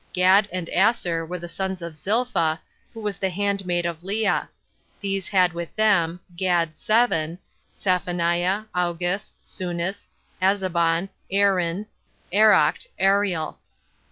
[0.13, 2.57] Gad and Aser were the sons of Zilpha,
[2.91, 4.39] who was the handmaid of Lea.
[4.99, 7.37] These had with them, Gad seven
[7.75, 10.07] Saphoniah, Augis, Sunis,
[10.41, 11.85] Azabon, Aerin,
[12.33, 13.59] Erocd, Ariel.